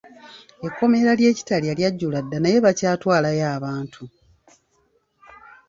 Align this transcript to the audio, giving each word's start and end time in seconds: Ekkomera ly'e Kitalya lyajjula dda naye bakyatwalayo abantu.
Ekkomera 0.67 1.11
ly'e 1.19 1.31
Kitalya 1.37 1.73
lyajjula 1.77 2.19
dda 2.23 2.37
naye 2.41 2.57
bakyatwalayo 2.65 3.45
abantu. 3.55 4.03